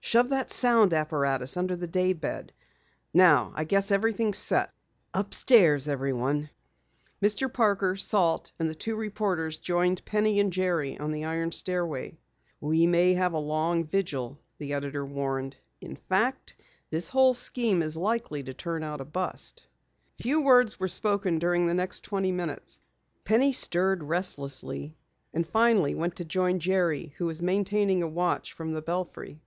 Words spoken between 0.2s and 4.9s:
that sound apparatus under the daybed. Now I guess everything's set.